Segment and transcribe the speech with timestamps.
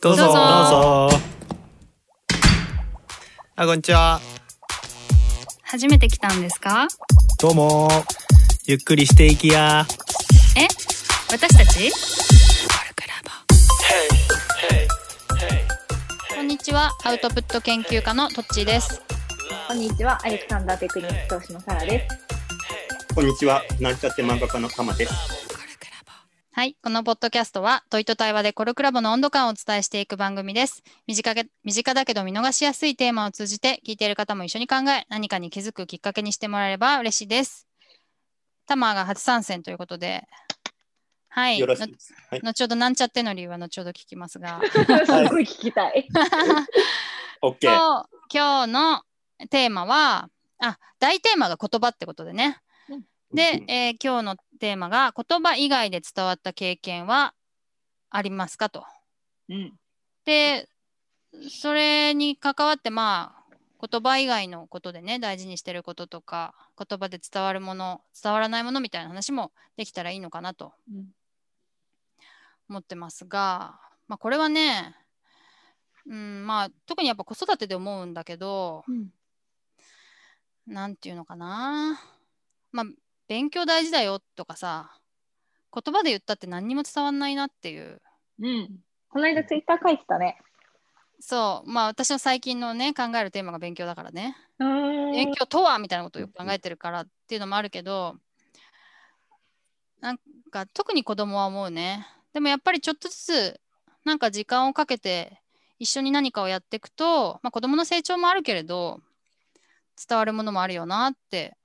[0.00, 0.24] どうぞ。
[0.24, 0.34] どうぞ。
[0.34, 1.18] どうぞ
[3.56, 4.20] あこんにちは。
[5.62, 6.86] 初めて来たんですか？
[7.40, 7.88] どうも。
[8.66, 9.84] ゆっくりしていきや。
[10.56, 10.68] え？
[11.32, 11.90] 私たち？
[16.34, 19.02] こんにちは、アウトプット研究家のトッチーです。
[19.66, 23.14] こんにちは、アレクサンダーテクニック投資のサラです。
[23.14, 25.43] こんにちは、なんちゃって漫画家のかまです。
[26.56, 30.84] はい、このポッドキャストは問いと対話でコルクラボの温度感をお伝えしていく番組です。
[31.08, 37.66] 身近け身近だけど見逃しやすいテーマを通じて聞いている方も一緒に考え、何かに気づくきっかけにしてもらえれば嬉しいです。
[38.66, 40.28] タマーが初参戦ということで、
[41.28, 42.14] はい、よろしいです。
[42.30, 42.40] はい。
[42.40, 44.78] の後ほどなんちゃっての理由は後ほど聞きますが、す
[45.28, 46.06] ごい聞きたい。
[47.42, 47.72] オッケー。
[47.72, 49.02] 今日今日の
[49.50, 50.30] テーマは、
[50.60, 52.60] あ、大テーマが言葉ってことでね。
[53.34, 57.34] で、えー今日のテーマが言葉以外で伝わった経験は
[58.10, 58.84] ありますかと。
[59.48, 59.72] うん。
[60.24, 60.68] で、
[61.48, 63.44] それに関わってまあ
[63.86, 71.06] 言葉以外のことでね大事にしてることとか言葉で伝わるもの伝わらないものみたいな話もできたらいいのかなとうん
[72.70, 74.96] 思ってますが、まあ、これはね、
[76.06, 79.08] うん、まあ特にやっぱ子育てで思うんだけど、うん
[80.66, 82.00] なんていうのかな
[82.72, 82.86] まあ
[83.28, 84.98] 勉強大事だよとかさ
[85.74, 88.00] 言葉で言ったって何にも伝わんないなっていう。
[88.40, 88.70] うん。
[89.08, 90.38] この間ツイッター書いてたね。
[91.18, 91.70] そう。
[91.70, 94.36] まあ私の最近のね考えるテーマが勉強だからね。
[94.58, 98.16] 勉強とはみたいなことをよく考えてるからっていうのもあるけど
[100.00, 100.18] なん
[100.50, 102.06] か特に子供は思うね。
[102.32, 103.60] でもやっぱりちょっとずつ
[104.04, 105.40] なんか時間をかけて
[105.78, 109.00] 一緒に何かをやっていくと、まあ、子供の成長もあるけれど
[110.08, 111.56] 伝わるものもあるよなって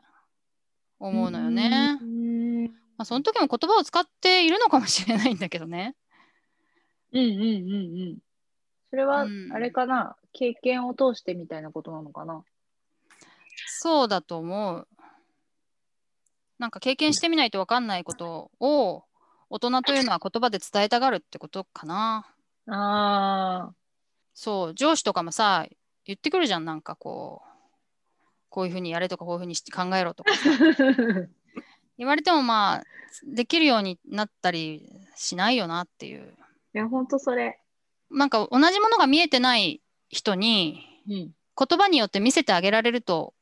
[0.99, 1.97] 思うのよね。
[2.97, 5.95] まあ、その時も言葉を使っているのかもしれないんだけどね。
[7.11, 7.45] うんうんうんう
[8.15, 8.17] ん。
[8.89, 12.43] それはうん、あれかな、経験を通してみたいなことなのかな？
[13.67, 14.87] そうだと思う。
[16.57, 19.05] なんか経験してみないと分かんないことを
[19.49, 22.25] 大人というのは言葉で伝えたがるってことかな。
[22.67, 23.71] あ
[24.33, 25.65] そう、上司とかもさ、
[26.05, 27.48] 言ってくるじゃん、なんかこう、
[28.49, 30.31] こういうふうにやれとか、こういうふうにして考えろとか。
[30.31, 30.35] あ。
[31.97, 32.83] 言われてもまあ、
[33.25, 36.33] できるようになったりしないよなっていう。
[36.73, 37.59] いや、ほんとそれ。
[38.09, 41.31] なんか同じものが見えてない人にうん。
[41.59, 43.33] 言葉によって見せてあげられると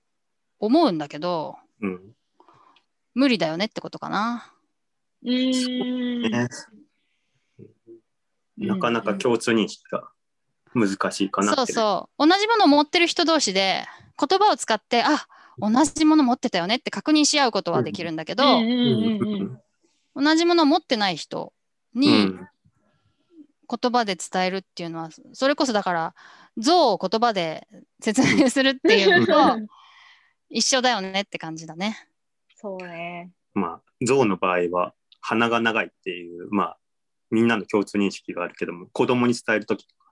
[0.60, 2.16] 思うんだけど、うん。
[3.14, 4.54] 無理だよねってことかな。
[5.24, 6.32] うーん。
[6.32, 6.48] ね
[8.58, 10.10] なかなか共通認識が
[10.74, 11.74] 難しいかなって。
[11.74, 12.28] そうそう。
[12.28, 13.86] 同じものを持ってる人同士で
[14.20, 15.28] 言葉を使って、あ
[15.60, 18.44] 同じもの持ってたよねって確認し合うことはできるんだけど。
[20.20, 21.54] 同じものを持ってない人
[21.96, 22.50] うにん
[23.70, 26.16] 言葉で伝えるっていうのは、それこそだから
[26.58, 27.68] 像を言葉で
[28.02, 29.68] 説明するっていうのと
[30.50, 31.98] 一緒だよねって感じだね。
[32.56, 33.32] そうね。
[33.54, 36.78] まあ、象の場合は鼻が長いっていう、まあ、
[37.30, 40.12] みんなの共通認識があるけども、子供に伝えるときとか、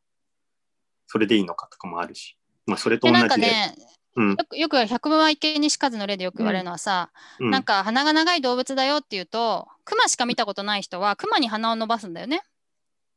[1.07, 3.27] それでいいのかとかもあるし、まあ、それとで同じで。
[3.27, 3.75] なんかね、
[4.15, 12.41] うんよくよく百分は一見にしかずの例でよく言われるのはさ、うんなんか鼻が長い動物だよっていうと、クマしか見たことない人はクマに鼻を伸ばすんだよね。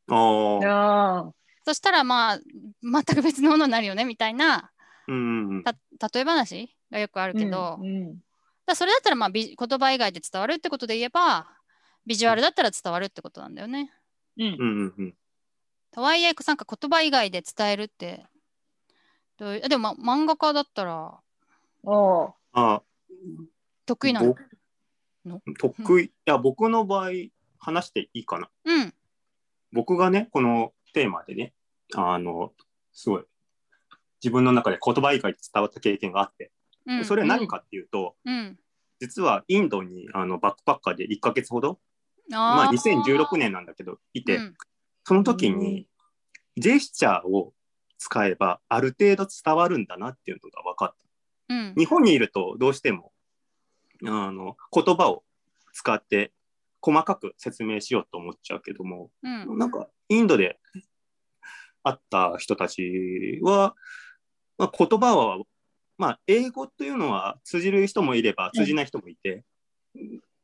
[0.09, 1.33] あーあ
[1.65, 2.39] そしたらまあ
[2.83, 4.71] 全く別のものになるよねみたいな
[5.07, 5.73] うんうんた
[6.13, 7.39] 例え話がよくあるあ。
[7.39, 8.19] けど、うんうん
[8.67, 11.47] らそれだったらまあび言葉以外で伝わるってことで言えば
[12.07, 13.91] ビジュアルだったら伝わるってことなんだよね。
[14.37, 15.15] うんうんうんうん
[15.91, 18.27] とはいえなんか言葉以外で伝えるって
[19.39, 21.19] どういうでも、ま、漫画家だったら
[21.85, 22.83] おうあ
[23.87, 24.35] 得意なの？
[25.45, 27.11] ぼ得意、いや、僕の場合、
[27.59, 28.51] 話していいかな。
[28.65, 28.95] うん。
[29.73, 31.53] 僕がね、このテーマでね、
[31.95, 32.53] あの、
[32.93, 33.25] すごい、
[34.23, 36.51] 自分の中で言葉以外で伝わった経験があって、
[36.87, 37.05] うん。
[37.05, 38.59] それは何かっていうと、うん。
[39.01, 41.79] 実はインドにあのバックパッカーで1ヶ月ほど、
[42.33, 44.55] あまあー2016年なんだけど、いて、うん。
[45.05, 45.87] その時に
[46.57, 47.53] ジェスチャーを
[47.99, 51.55] 使えばある程度伝わるんだなっていうのが分かった。
[51.55, 53.13] うん日本にいるとどうしても
[54.05, 55.25] あの言葉を
[55.73, 56.33] 使って
[56.81, 60.59] 細かく説明しようと思っちゃうけども、うんなんかインドで
[61.83, 63.75] 会った人たちは、
[64.59, 65.39] まあ、言葉は、
[65.97, 69.45] まあ、英語というのは通じる人もいれば通じない人もいて、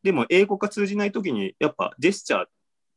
[0.03, 2.45] でも英語が通じない時にやっぱジェスチャー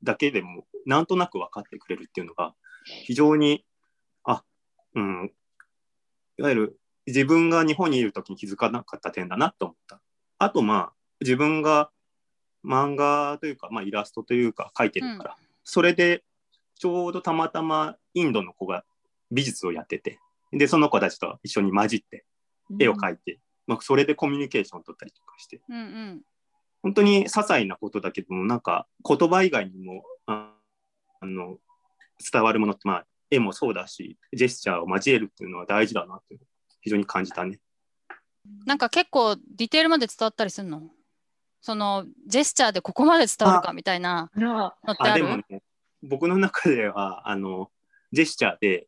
[0.03, 2.53] だけでもなんとなく分かってくれるっていうのが
[3.05, 3.66] 非常にあ
[4.95, 5.31] うん。
[6.37, 10.01] いわゆる自分が日本にいる時に気づかなかった点だなと思った。
[10.39, 11.89] あとまあ自分が
[12.65, 16.23] 漫画というか、まあ、イラストというか描いてるから、それで
[16.75, 18.83] ちょうどたまたまインドの子が
[19.31, 20.19] 美術をやってて、
[20.51, 22.25] で、その子たちと一緒に混じって
[22.79, 26.21] 絵を描いて、まあ、それでコミュニケーションを取ったりとかして、うんうん。
[26.83, 30.53] 本当に些細なことだけども、なんか言葉以外にも、あ
[31.19, 31.57] あの、
[32.31, 36.37] 伝わるものって、まあ、絵もそうだし、ジェスチャーを交えるっていうのは大事だなって
[36.81, 37.59] 非常に感じたね。
[38.65, 40.89] なんか結構ディテールまで伝わったりするの？
[41.61, 45.61] そのジェスチャーでここまで伝わるかみたいななのってあ、あるでもね、
[46.01, 47.71] 僕の中では、あの、
[48.11, 48.87] ジェスチャーで、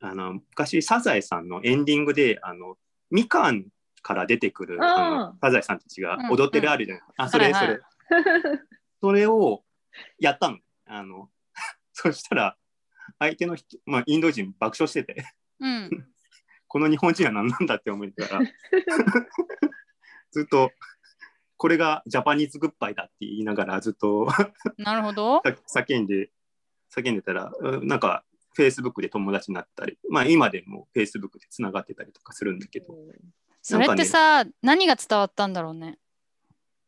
[0.00, 2.76] あの、昔、サザエさんのエンディングで、あの、
[3.10, 3.66] みかん
[4.02, 7.66] から出てくる、あのサザエさんたちが踊ってるあるじゃない、あ、それ、はいはい。
[7.66, 7.80] それ。
[9.00, 9.62] それを
[10.18, 10.58] やったの。
[10.86, 11.28] あの、
[11.92, 12.56] そしたら、
[13.18, 15.24] 相手の人、まあ、インド人爆笑してて、
[15.60, 15.90] うん。
[16.68, 18.44] この日本人は何なんだって思いながら、
[20.32, 20.72] ずっと、
[21.56, 24.28] これがジャパニーズグッバイだって言いながら、ずっと
[24.76, 25.42] なるほど。
[25.66, 26.30] さ叫んで、
[26.94, 28.24] 叫んでたら、うんなんか、
[28.54, 32.96] フェイスブックで友達になったり、まあ今でもフェイスブックでつながってたりとかするんだけど、
[33.60, 35.98] それってさ、何が伝わったんだろうね。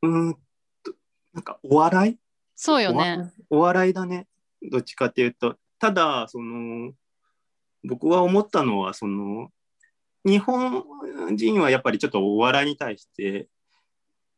[0.03, 0.35] うーん
[0.83, 0.95] と、
[1.35, 2.19] なんかお笑い？
[2.55, 3.33] そうよね。
[3.51, 4.27] お笑いだね。
[4.63, 6.93] どっちかっていうと、ただ、その、
[7.85, 9.51] 僕は思ったのは、その、
[10.25, 10.85] 日本
[11.37, 13.49] 人はやっぱりちょっとお笑いに対して、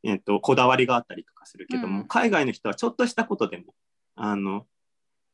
[0.02, 3.74] えっと、こだわりがあったりとかするけども、うん海外の人はちょっとしたことでも、
[4.14, 4.66] あの、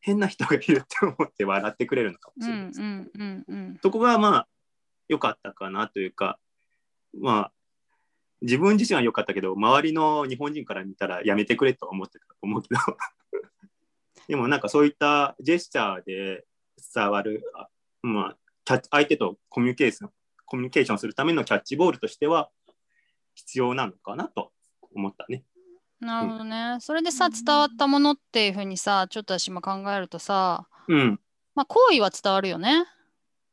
[0.01, 2.81] 変な人がいるって思って笑ってくれるのかもうしれないです。
[2.81, 3.79] んうんうんうん。
[3.83, 4.49] そこがまあ
[5.09, 6.39] 良かったかなというか
[7.13, 7.53] まあ
[8.43, 12.81] 自分自身は良かったけど周りの日本人から見たらやめてくれとは思ってたと思うけど
[14.29, 16.45] でもなんかそういったジェスチャーで
[16.95, 17.69] 伝わるあ
[18.03, 20.11] まあキャッチ相手とコミュニケーション
[20.47, 22.51] コミュニケーションするためのキャッチボールとしては
[23.35, 24.53] 必要なのかなと
[24.95, 25.45] 思ったね。
[26.01, 26.77] なるほどね。
[26.81, 31.21] それでさ、伝わったものっていうふうにさ、ちょっと私も考えるとさ、うん
[31.55, 32.85] まあ、行為は伝わるよね。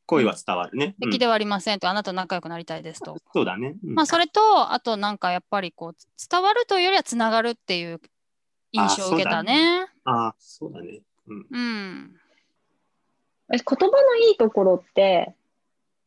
[0.06, 0.96] 声は伝わるね。
[1.02, 3.18] うん敵ではありませんと、あなたと仲良くなりたいですと。
[3.34, 3.76] そうだね。
[3.84, 5.96] うんまあ、それと、あとなんかやっぱりこう、
[6.30, 8.02] 伝わるというよりはつながるっていう
[8.72, 9.88] 印象を受けたね。
[10.06, 11.02] ああそうだね。
[11.28, 12.16] うんうん。
[13.48, 15.36] 私言葉のいいところって、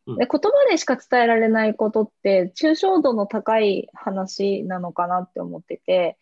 [0.07, 6.17] うんで言葉でしか伝えられないことって抽象度の高い話なのかなって思ってて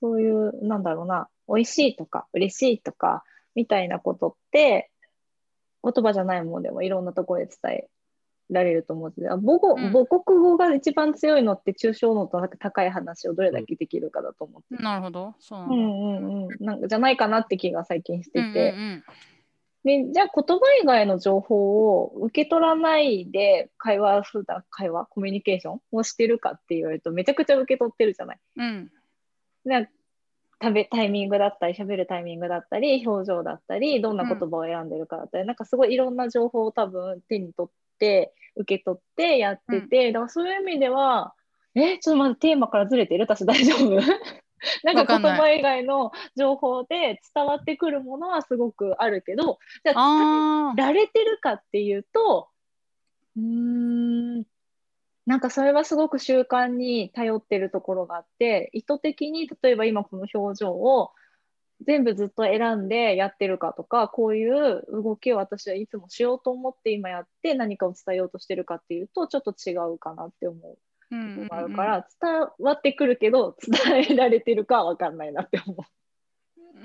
[0.00, 4.90] そういうなんだろうな美味しいとか嬉しいとかみたいなことって
[5.82, 7.88] 言葉じゃないものでもいろんなところで伝え
[8.52, 15.34] られると思っててあ母語、うん母国語が一番強いのって抽象度の高い話をどれだけできるかだと思って、なるほど。
[15.38, 15.74] そうなんだ。
[15.74, 18.72] うんうんうん、なんかじゃないかなって気が最近してうんて。
[18.72, 19.04] うん
[19.84, 28.38] でじゃあ言葉以外の情報を受け取らないで会話普段会話コミュニケーションをしてるかって言われるとめちゃくちゃ受け取ってるじゃない。
[28.58, 28.64] うん。
[28.64, 28.90] うん。
[29.64, 29.88] で
[30.62, 41.34] 食べタイミングだったり喋るタイミングだったり表情だったりどんな言葉を選んでるかだったり、なんかすごいいろんな情報を多分手に取って受け取ってやってて、だからそういう意味では
[41.74, 43.24] えちょっとまずテーマからずれてる？
[43.24, 43.96] 私大丈夫？
[44.84, 50.74] なんか言葉以外の情報で伝わってくるものはすごくあるけどじゃあ。
[50.76, 52.48] られてるかっていうと、
[53.36, 54.44] うーん、
[55.26, 61.10] なんかそれはすごく習慣に頼ってるところがあって、意図的に例えば今この表情を
[61.84, 70.78] 全部ずっと選んでやってるかとか、こういう動きを私はいつもしようと思って今やって何かを伝えようとしてるかっていうと、ちょっと違うかなって思う
[71.50, 75.76] あるから、伝わってくるけど、伝えられてるかは分かんないなって思う。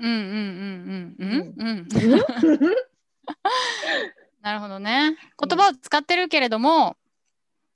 [0.00, 1.88] んうんうんうんうん
[2.48, 2.60] うん。
[4.42, 5.16] なるほどね。
[5.40, 6.96] 言葉を使ってるけれども、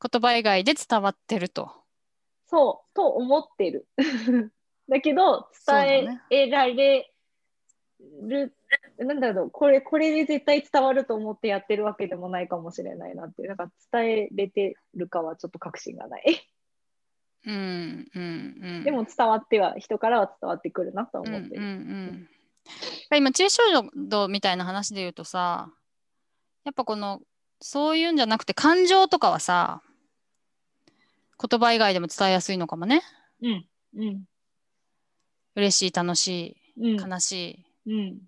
[0.01, 1.71] 言葉以外で伝わってると。
[2.49, 3.87] そう、と思ってる。
[4.89, 7.12] だけど、伝えられ
[8.23, 8.55] る、
[8.99, 16.49] なんだろう、これ、これで絶対伝わると思ってやってるわけでもないかもしれないなっていう、なんか伝えれてるかはちょっと確信がない。
[17.45, 18.85] うんうんうん。
[18.85, 21.63] でも伝わっては、人からは伝わってくるなとはうんうんう思ってる。
[21.63, 22.29] ん。
[23.15, 25.71] 今、抽象度みたいな話で言うとさ、
[26.65, 27.21] やっぱこの、
[27.61, 29.83] そういうんじゃなくて感情とかはさ、
[31.39, 33.03] 言葉以外でも伝えやすいのかもね。
[33.43, 33.67] うん、
[33.97, 34.25] うん、
[35.57, 38.19] 嬉しい、楽しうんい、、悲しい、うん。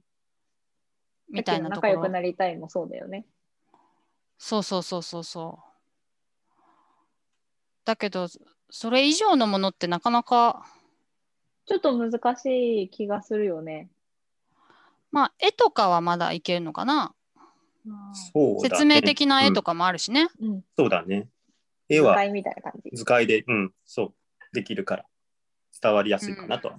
[1.31, 2.13] みたいなところ仲良く。
[2.13, 3.27] なりたいもそうだよね。
[4.39, 5.75] そうそうそうそうそう。
[7.85, 8.29] だけど、
[8.71, 10.65] それ以上のものってなかなか、
[11.67, 13.89] ちょっと難しい気がするよね。
[15.11, 17.15] まあ、絵とかはまだいけるのかな。
[18.33, 20.29] そうだね説明的な絵とか、かもあるしね。
[20.41, 21.29] うん、そうだね。
[21.89, 22.91] 絵は図解みたいな感じ。
[22.95, 24.15] 図解で、うん、そう、
[24.53, 25.07] できるから
[25.81, 26.79] 伝わりやすいかなとは。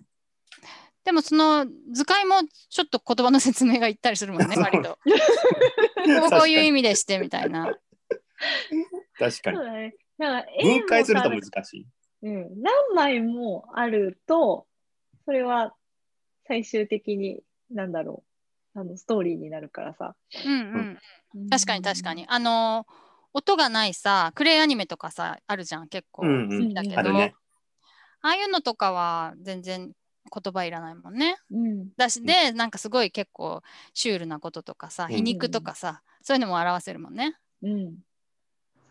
[1.06, 4.98] でもその図解もちょっと言葉の説明がいったりするもんね、割と。
[5.06, 7.78] こうこういう意味でしてみたいな。
[9.18, 9.58] 確かに
[10.18, 11.88] 分解するとも難しい。
[12.24, 14.66] うん、何枚もあると、
[15.26, 15.76] それは
[16.48, 18.24] 最終的に、なんだろ
[18.76, 20.16] う、あのストーリーになるからさ。
[20.44, 20.98] うん
[21.34, 21.50] うん。
[21.50, 22.26] 確かに確かに。。
[22.28, 22.88] あの
[23.32, 26.26] 音がないさ、クレイアニメとかさ、あるじゃん、結構。
[26.26, 26.74] うんうん。
[26.74, 27.36] だけど、あるね。
[28.22, 29.92] ああいうのとかは全然
[30.34, 31.38] 言葉いらないもんね。
[31.52, 31.90] うん。
[31.98, 33.62] だし、で、なんかすごい結構
[33.94, 37.38] シュールなこととかさ、うん皮肉とかさ、そういうのも表せるもんね。
[37.62, 37.96] うん。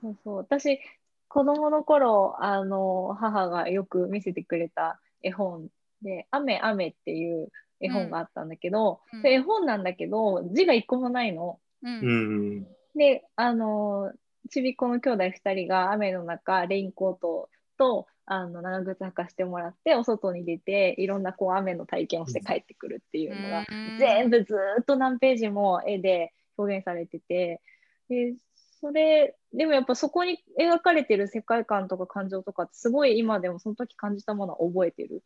[0.03, 0.37] そうそう。
[0.37, 0.81] 私、
[1.29, 5.69] 子供の頃、あの、母がよく見せてくれた絵本
[6.03, 7.51] で、雨雨っていう
[7.81, 11.59] 絵本があったんだけど、うん絵本なんだけど、字が一個もないの。
[11.83, 11.99] うん。
[12.01, 12.67] うんうん。
[12.95, 14.13] で、あの、
[14.51, 17.49] ちびっこの兄弟2人が雨の中、レインコート
[17.79, 27.61] とあの長靴履かしてもらって、お外に出て、いろんなこう雨の体験をして帰ってくるっていうのが、うん全部ずーっと何ページも絵で表現されてて、
[28.09, 28.35] で、
[28.81, 35.23] それ、でもやっぱそこに描かれてる世界観とか感情とかってすごい今でもその時感じたものは覚えてる。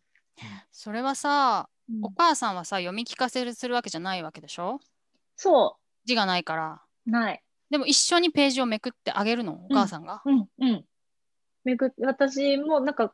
[0.70, 4.78] それはさ、うんお母さんはさ、読み聞かせするわけじゃないわけでしょ？
[5.36, 6.82] そ字がないから。
[7.06, 7.42] う、ない。
[7.70, 10.20] でも一緒にページをめくってあげるの、お母さんが？
[10.26, 10.84] うん、うん。
[11.64, 13.12] めぐ私もなんか、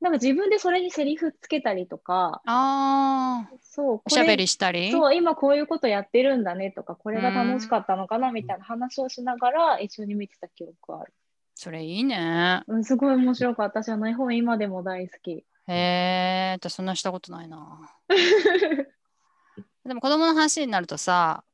[0.00, 4.92] なんか自分でそれにセリフつけたりとか、ああ、そう、おしゃべりしたり？
[4.92, 11.12] そう、今こういうことやってるんだねとか、これが楽しかったのかなみたいな話をしながら一緒に見てた記憶がある。
[11.54, 12.62] それいいね。
[12.66, 13.82] うん、すごい面白かった。
[13.82, 15.30] 私あの絵本今でも大好き。
[15.32, 17.90] へえ、私そんなしたことないな。
[19.86, 21.44] でも子供の話になるとさ、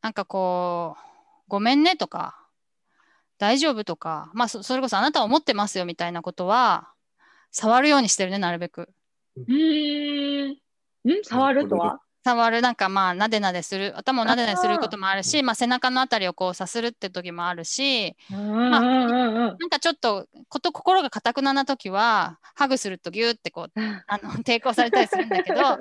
[0.00, 1.00] なんかこう、
[1.48, 2.47] ごめんねとか、
[3.38, 6.88] 大丈夫とか、まあそそれこそあなたは思ってますよみたいなことは、
[7.50, 8.90] 触るようにしてるね、なるべく。
[9.36, 10.50] うーん。
[10.50, 12.00] ん触るとは？
[12.24, 19.36] 触る、なんかまあ、なでなでする、頭をなでなですることもあるし、まあ、背中のあたりをこうさするって時もあるし、うんうんうんうん。
[19.36, 23.72] なんかちょっとこと心が硬くなな時は、ハグするとギューってこう、
[24.08, 25.74] あの抵抗されたりするんだけど、ちょ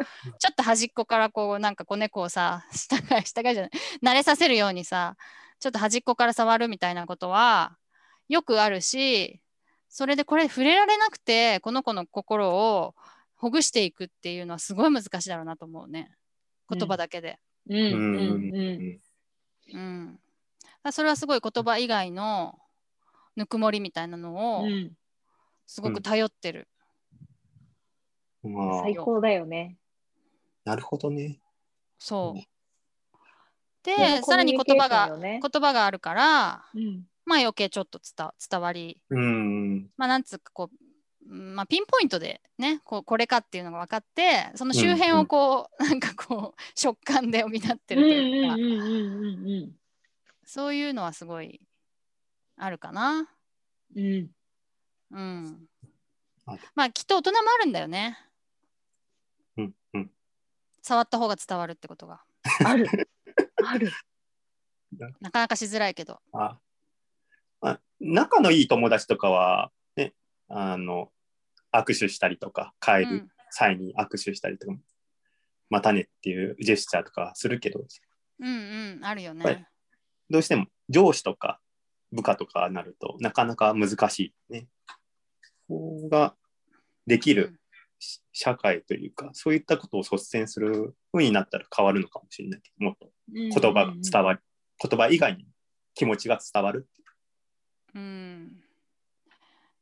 [0.52, 3.72] っと端っこからこう、なんか子猫をさ、下が下がじゃない、
[4.04, 5.18] 慣れさせるようにさ、
[5.60, 7.78] ちょっと端っこから触るみたいなことは、
[8.30, 9.42] よくあるし、
[9.90, 12.94] それでこれ触れられなくて、この子の心を
[13.36, 16.12] ほぐしていくっていうのはすごい難しいだろうなと思うね。
[16.70, 17.40] 言葉だけで。
[17.70, 17.76] う
[19.80, 20.20] ん
[20.92, 22.58] それはすごい言葉以外の
[23.36, 24.92] ぬくもりみたいなのをうん
[25.66, 26.70] すごく頼ってる。
[28.42, 29.78] まあ最、高だよね。
[30.64, 31.40] なるほどね。
[32.00, 32.42] そう。
[33.96, 39.90] ねで、さらに言葉が、言葉があるから、うんまあ余計ちょっと伝伝わり、うん。
[39.98, 49.76] まあなんつうかこう、うんまあピンポイントでね、こうこれかっていうのが分かって、その周辺をこう、 なんかこう、食感で補ってるというか、うんうんうんうんうん
[50.46, 51.60] そういうのはすごい
[52.56, 53.30] あるかな。
[53.94, 54.32] うん。
[55.12, 55.68] うん
[56.46, 56.60] はい。
[56.74, 58.18] まあきっと大人もあるんだよね。
[59.58, 59.76] うん。
[59.94, 60.12] うん。
[60.82, 62.24] 触った方が伝わるってことが。
[62.64, 62.88] ある。
[63.66, 63.92] ある。
[65.22, 66.20] なかなかしづらいけど。
[66.34, 66.58] あ
[67.62, 70.14] まあ、仲のいい友達とかは、ね、
[70.48, 71.12] あの、
[71.74, 74.74] 握手したりとか、帰るうん際に握手したりとか、
[75.70, 77.86] またねっていうジェスチャーとかするけど、
[78.40, 79.68] うんうん、あるよはいね。
[80.30, 81.60] どうしても上司とか
[82.12, 84.68] 部下とかになるとなかなか難しいね。
[85.68, 86.36] ここが
[87.06, 87.60] できる
[88.00, 94.42] し社会というか、そういったことを率先する風になったら変わるのかもしれないもっと言葉が伝わる、
[94.82, 95.46] 言葉以外に
[95.94, 96.88] 気持ちが伝わる。
[97.96, 98.58] うん。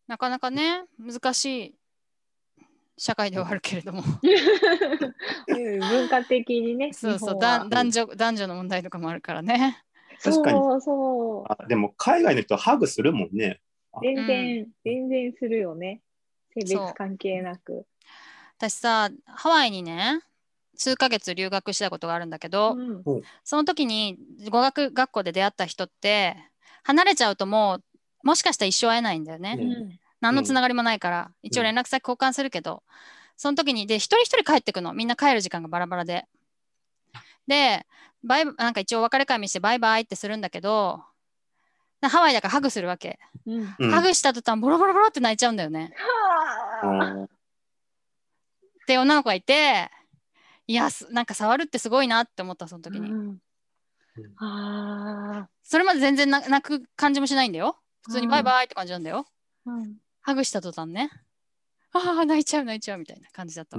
[0.08, 1.76] なかなかね、難しい
[2.98, 4.04] 社会ではあるけれども。
[5.48, 6.94] うん文化的にね。
[6.94, 9.84] そうそう、だは男女男女の問題とかもあるからね。
[10.24, 11.52] 確かにそうそう。
[11.52, 13.62] あでも海外の人はハグするもんね。
[14.02, 16.02] 全然、全然するよね。
[16.54, 17.86] 性別関係なく。
[18.58, 20.22] 私さ、ハワイにね、
[20.76, 24.18] 数ヶ月留学したことがあるんだけど、うんその時に
[24.50, 26.36] 語学学校で出会った人って、
[26.84, 27.76] 離れちゃうとも
[28.24, 29.58] う、もしかしたら一生会えないんだよね。
[29.60, 32.82] うんうん何のつながりもないから、一応連絡先交換するけど、
[33.38, 34.92] その時に、で、一人一人帰ってくの。
[34.94, 36.26] みんな帰る時間がバラバラで。
[37.48, 37.86] で、
[38.24, 41.04] バイなんか一応お別れ会見してバイバイってするんだけど、
[42.02, 43.20] ハワイだからハグするわけ。
[43.46, 45.94] うんうんハグした途端ボロボロボロって泣いちゃうんだよね。
[46.82, 47.28] はあ
[48.88, 49.90] で、女の子がいて、
[50.68, 53.10] いや、すなんか触るってすごいなって思った、その時に。
[53.10, 53.38] うん
[54.38, 57.78] あそれまで全然な泣く感じもしないんだよ。
[58.06, 59.26] 普通にバイバイって感じなんだよ。
[59.68, 61.12] ーうんハグした途端ね。
[61.92, 63.78] ああ泣いちゃう泣いちゃうみたいな感じだった。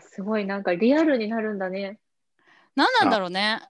[0.00, 1.98] すごいなんかリアルになるんだね。
[2.76, 3.60] 何なんだろうね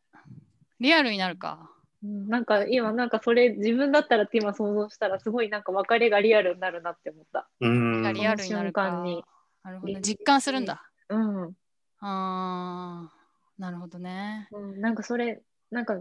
[0.79, 1.71] リアルになるか
[2.03, 7.49] うんなんか今なんかそれ自分だったらって今想像したらすごいなんか別れがリアルになるなって思った。
[7.61, 8.03] うん。
[8.13, 9.25] リアルになるかその瞬間に
[9.63, 11.53] なるほどね実感するんだうん。
[12.01, 14.49] あーなるほどね。
[14.53, 16.01] うん、なんかそれなんか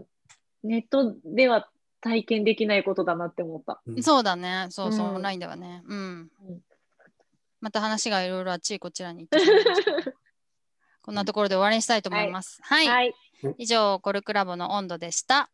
[0.62, 1.68] ネットでは
[2.00, 3.82] 体験できないことだなって思った。
[3.86, 4.02] うん。
[4.02, 4.66] そうだね。
[4.70, 5.14] そうそう、うん。
[5.16, 5.82] オンラインではね。
[5.86, 5.98] うん。
[5.98, 6.60] うん。
[7.60, 9.92] また話がいろいろあっちこちらに行ってしまいました。
[9.92, 10.12] け ど
[11.02, 12.60] こんなところで終わりにしたいと思います。
[12.62, 13.14] はい、はい。
[13.58, 15.50] 以上コルクラボの温度でした。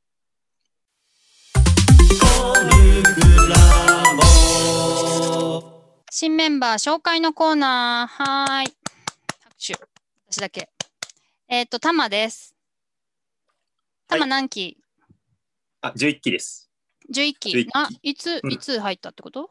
[6.10, 8.24] 新メンバー紹介のコーナー。
[8.24, 8.76] はーい。
[9.42, 9.95] 拍手
[10.36, 10.68] 私だけ。
[11.48, 12.54] えっ、とタマです。
[14.06, 14.28] タマはい。
[14.28, 14.76] 何期、
[15.80, 16.70] あ、11期です。
[17.10, 17.56] 11期。
[17.56, 17.70] 11期。
[17.72, 18.52] あいつ、うん。
[18.52, 19.48] いつ入ったってこと？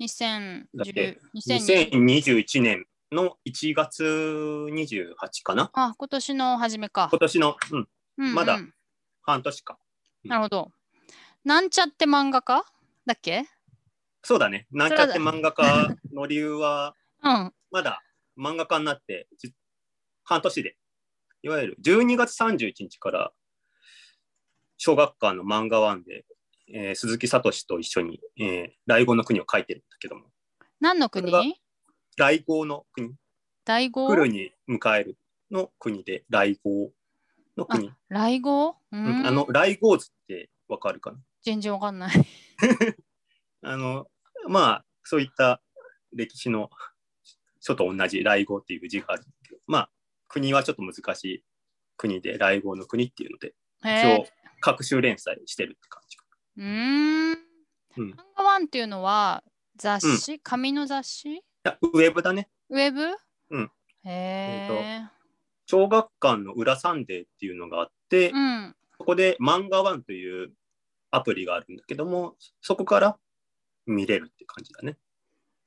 [0.00, 5.70] だっ ?2010 て2020 2021年の1月28かな？
[5.74, 7.08] あ今年の初めか。
[7.10, 8.34] 今、年の、うん、うんうん。
[8.34, 8.58] まだ
[9.20, 9.78] 半年か。
[10.24, 10.70] なるほど。
[11.44, 12.64] なんちゃって漫画家？
[13.04, 13.44] だっけ？
[14.22, 14.66] そうだね。
[14.70, 17.52] なんちゃって漫画家の理由は、 うん。
[17.70, 18.00] まだ
[18.38, 19.52] 漫画家になってじ
[20.24, 20.76] 半年で、
[21.42, 23.32] いわゆる12月31日から
[24.78, 26.24] 小学館の漫画ワンで、
[26.72, 30.24] えー鈴木聡と一緒に、えー、来号の国を書いてるんだけども、
[30.80, 31.30] 何の国？
[31.30, 31.54] これが
[32.16, 33.14] 来号の国、
[33.64, 35.18] 来るに迎える
[35.50, 36.90] の国で来号
[37.56, 37.92] の国。
[38.08, 38.70] 来号？
[38.70, 39.22] ううん。
[39.22, 41.18] んあの、来号図ってわかるかな？
[41.42, 42.14] 全然わかんない。
[43.62, 44.06] あの、
[44.48, 45.60] まあ、そういった
[46.12, 46.70] 歴史の
[47.60, 49.90] 書と同じ来号っていう字があるんだけど、まあ、
[50.34, 51.44] 国はちょっと難しい
[51.96, 56.16] 国で、来号の国っていうので、へ一応え。、各種連載してるって感じ。
[56.56, 57.38] うーん。
[57.96, 59.44] うん漫画ワンっていうのは
[59.76, 61.36] 雑誌、紙の雑誌？
[61.36, 62.48] いやウェブだね。
[62.68, 63.14] ウェブ？
[63.50, 63.70] うん。
[64.02, 65.02] へえ。
[65.66, 68.74] 小学館の裏サンデーっていうのがあって、うん。
[68.98, 70.52] そこで漫画ワンという
[71.12, 73.16] アプリがあるんだけども、そこから
[73.86, 74.96] 見れるって感じだね。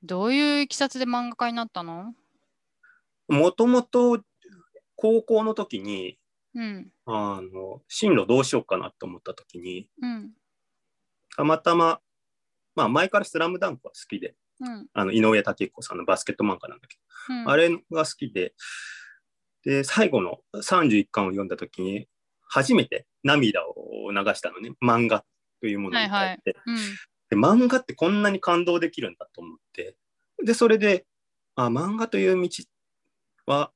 [0.04, 2.14] どういういきさつで漫画家になったの？
[3.30, 4.22] もともと
[4.98, 6.18] 高校の時に、
[6.54, 6.92] うん。
[7.06, 10.32] あの、進路どうしようかなと思った時に、うん。
[11.36, 12.02] たまたま、
[12.76, 14.88] まあ前からスラムダンクは好きで、うん。
[14.94, 16.98] あの井上武彦さんのバスケット漫画なんだけ
[17.30, 18.54] うんど、あれが好きで、
[19.64, 22.08] で、最後の31巻を読んだ時に、
[22.50, 25.26] 初めて涙を流したのね、漫画
[25.62, 26.58] というものに対して。
[26.66, 26.76] うん。
[27.30, 29.96] で漫画ってこんなに感動できるんだと思って、
[30.44, 31.06] で、それで、
[31.56, 32.50] あ、漫画という道
[33.46, 33.72] は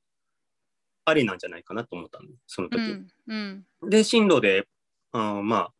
[1.04, 2.80] ありなんじゃないかなと思ったの、その時。
[2.80, 3.66] うん。
[3.82, 3.90] うん。
[3.90, 4.66] で、進路で、
[5.12, 5.72] あーまあ、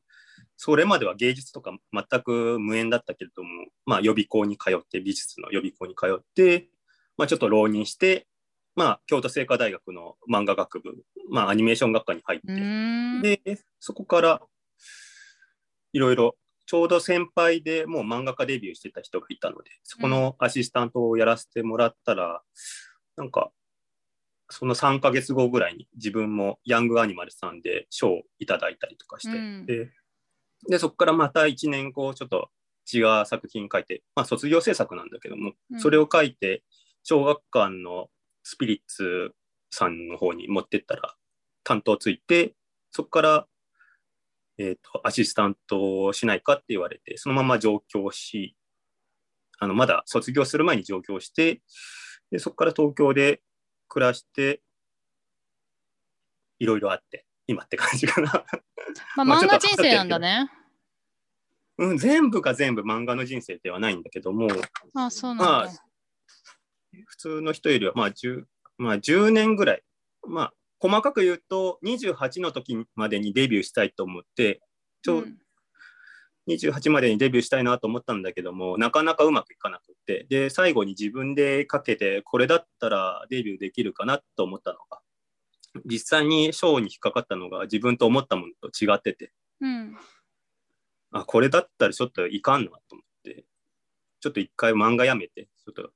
[0.56, 3.48] それまでは芸術とか全く無縁だったけれども、
[3.84, 6.68] まあ、予備校に通って、美術の予備校に通って、
[7.16, 8.26] まあ、ちょっと浪人して、
[8.74, 13.40] まあ、京都精華大学の漫画学部、まあ、アニメーション学科に入っうて。
[13.44, 14.42] で、そこから、
[15.92, 22.42] いろいろ、ちょうど先輩でもう漫画家デビューしてた人がいたので、そこのアシスタントをやらせてもらったら、
[23.16, 23.50] なんか、
[24.52, 29.66] その3ヶ月後ぐらいに自分もヤングアニマルさんで賞をいただいたりとかして、うん。
[29.66, 29.88] で
[30.68, 32.50] で、そこからまた1年後、ちょっと
[32.92, 35.80] 違う作品書いて、まあ卒業制作なんだけども、うん。
[35.80, 36.62] それを書いて、
[37.02, 38.10] 小学館の
[38.44, 39.32] スピリッツ
[39.70, 41.16] さんの方に持ってったら
[41.64, 42.54] 担当ついて、
[42.90, 43.46] そこから、
[44.58, 48.54] えっ、と、アシスタントをしないかって言われて、そのまま上京し、
[49.58, 51.62] あの、まだ卒業する前に上京して、
[52.30, 53.40] で、そこから東京で
[53.92, 54.62] 暮らして、
[56.58, 58.44] いろいろあって、今って感じかな。
[59.16, 60.50] まあ、まあ漫画人生なんだね。
[61.76, 64.48] うん、全部が全部漫画の人生ではないんだけども、
[64.94, 65.84] あ、そうまあなんだ。
[67.04, 68.44] 普通の人よりはまあ 10,
[68.78, 69.82] まあ10年ぐらい、
[70.26, 74.62] まあ、細かく言うと28の時までにデビューしたいと思って
[75.02, 75.36] ちょ、うん
[76.48, 85.00] 28までにデビューしたいなと思ったんだけどもなかなかうまくいかなくってで最後に自分でかけてこれだったらデビューできるかなと思ったのが
[85.84, 89.96] 実際に賞に引っかかったのが自分と思ったものと違っててうん。
[91.12, 93.44] あこれだったらちょっといかんなと思って
[94.20, 95.90] ちょっと一回漫画やめてちょっと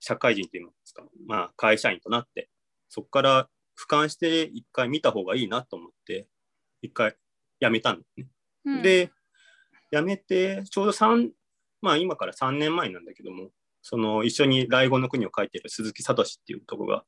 [0.00, 2.48] 社会人といいますか、まあ、会社員となって
[2.88, 6.26] そこから俯瞰して一回見た方がいいなと思って
[6.82, 7.14] 一回
[7.60, 8.26] やめたんですね。
[8.64, 9.10] うん、で
[9.90, 11.30] やめてちょうど3
[11.80, 13.50] まあ今から3年前なんだけども
[13.82, 17.04] その一緒に「来語の国」を書いてる鈴木聡っていうとこが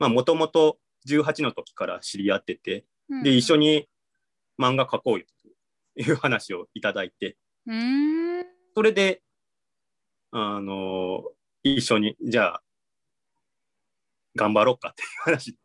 [0.00, 2.84] もともと18の時から知り合ってて
[3.22, 3.66] で一緒に。
[3.66, 3.88] に
[4.56, 5.26] 漫画描こうよ
[5.96, 7.36] という話をいただいて
[7.66, 8.46] うーん。
[8.76, 9.20] それで
[10.30, 11.22] あの
[11.64, 12.62] 一緒に、じゃあ、
[14.36, 15.56] 頑張ろうかっていう話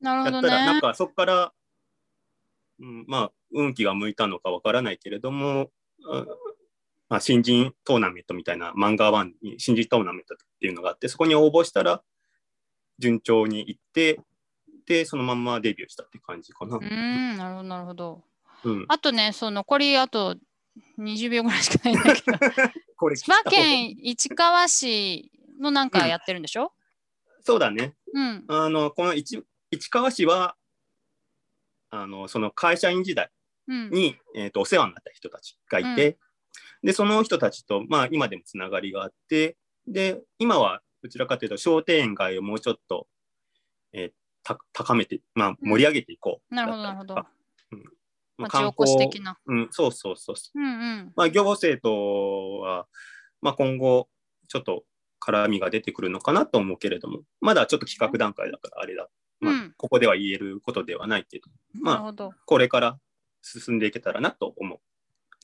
[0.00, 0.80] なるほどやったら、なんね。
[0.80, 1.52] かそこから、
[2.82, 5.70] うん、まあ、運気が向いたのかわからないけれども、
[6.10, 6.26] あ
[7.08, 12.02] まあ、新人トーナメントみたいな漫画ワンに新人トーナメントっていうのがあって、そこに応募したら、
[12.98, 14.20] 順調に行って、
[14.86, 16.80] で、そのまんまデビューしたって感じかなう。
[16.80, 18.24] ん、なるほど、なるほど。
[18.64, 18.84] うん。
[18.88, 20.36] あとね、そう残りあと
[20.98, 22.38] 20秒ぐらいしかないんだけど、
[22.96, 26.72] これ千葉県市川市のなんかやってるんでしょ？
[27.42, 27.94] そうだね。
[28.14, 28.44] うん。
[28.48, 30.56] あの、この市市川市は、
[31.92, 33.30] あの、その会社員時代
[33.68, 33.90] うん。
[33.90, 36.18] に、えー、とお世話になった人たちがいて、
[36.82, 43.06] でその人たちと、まあ、今でもつながりがあってで今はどちらかというと商店街をもうちょっと、
[43.92, 44.10] えー
[44.44, 47.14] た高めて、まあ、盛り上げていこう、なるほど、なるほど。
[47.14, 49.38] まあ町おこし的な。
[49.46, 51.12] うん、そうそうそうそう、うんうん。
[51.14, 52.86] まあ、行政とは、
[53.40, 54.08] まあ、今後
[54.48, 54.84] ちょっと
[55.20, 59.08] 絡みが出てくるのかなと思うけれどもまだちょっと企画段階だからあれだ、
[59.42, 62.32] まあうんここでは言えることではないけどまあなるほど。
[62.46, 62.98] これから
[63.42, 64.78] 進んでいけたらなと思う。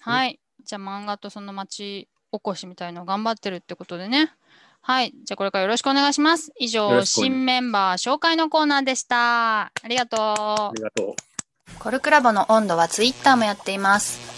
[0.00, 0.40] はい。
[0.64, 4.32] じゃあ漫画とその町おこしみたいのを頑張ってるってことでね。
[4.80, 5.12] はい。
[5.24, 6.52] じゃあこれからよろしくお願いします。
[6.58, 9.62] 以上、新メンバー紹介のコーナーでした。
[9.62, 10.82] ありがとうあり。
[10.82, 11.78] がとう。
[11.78, 14.37] コルクラボの温度はツイッターもやっています。